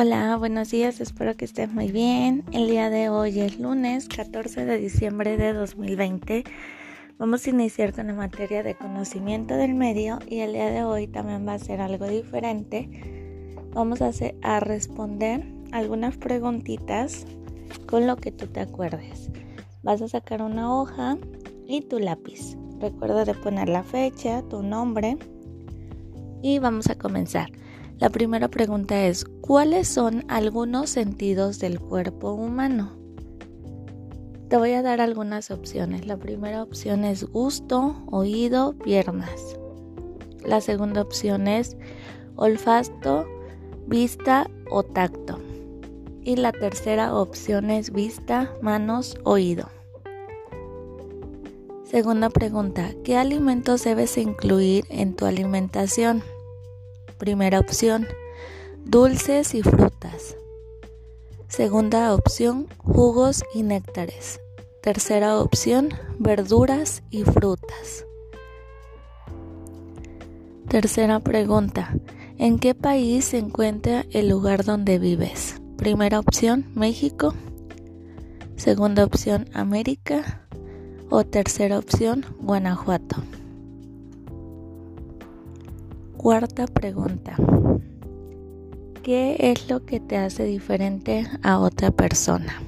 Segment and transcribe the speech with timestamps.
[0.00, 2.44] Hola, buenos días, espero que estés muy bien.
[2.52, 6.44] El día de hoy es lunes 14 de diciembre de 2020.
[7.18, 11.08] Vamos a iniciar con la materia de conocimiento del medio y el día de hoy
[11.08, 12.88] también va a ser algo diferente.
[13.74, 17.26] Vamos a, responder algunas preguntitas
[17.88, 19.32] con lo que tú te acuerdes.
[19.82, 21.18] Vas a sacar una hoja
[21.66, 22.56] y tu lápiz.
[22.78, 25.18] Recuerda de poner la fecha, tu nombre
[26.40, 27.50] y vamos a comenzar.
[27.98, 32.92] La primera pregunta es, ¿cuáles son algunos sentidos del cuerpo humano?
[34.48, 36.06] Te voy a dar algunas opciones.
[36.06, 39.58] La primera opción es gusto, oído, piernas.
[40.44, 41.76] La segunda opción es
[42.36, 43.26] olfato,
[43.88, 45.40] vista o tacto.
[46.22, 49.68] Y la tercera opción es vista, manos, oído.
[51.82, 56.22] Segunda pregunta, ¿qué alimentos debes incluir en tu alimentación?
[57.18, 58.06] Primera opción,
[58.84, 60.36] dulces y frutas.
[61.48, 64.40] Segunda opción, jugos y néctares.
[64.82, 68.06] Tercera opción, verduras y frutas.
[70.68, 71.92] Tercera pregunta,
[72.36, 75.56] ¿en qué país se encuentra el lugar donde vives?
[75.76, 77.34] Primera opción, México.
[78.56, 80.46] Segunda opción, América.
[81.10, 83.16] O tercera opción, Guanajuato.
[86.18, 87.36] Cuarta pregunta.
[89.04, 92.60] ¿Qué es lo que te hace diferente a otra persona?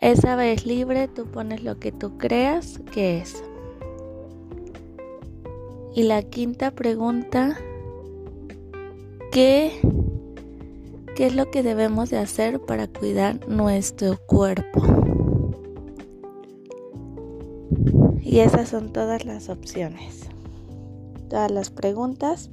[0.00, 3.44] Esa vez libre, tú pones lo que tú creas que es.
[5.94, 7.58] Y la quinta pregunta,
[9.30, 9.72] ¿qué,
[11.14, 14.82] ¿qué es lo que debemos de hacer para cuidar nuestro cuerpo?
[18.22, 20.32] Y esas son todas las opciones
[21.32, 22.50] todas las preguntas.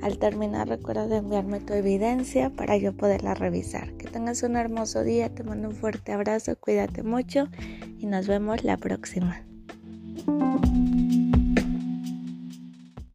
[0.00, 3.92] Al terminar recuerda de enviarme tu evidencia para yo poderla revisar.
[3.94, 7.48] Que tengas un hermoso día, te mando un fuerte abrazo, cuídate mucho
[7.98, 9.42] y nos vemos la próxima.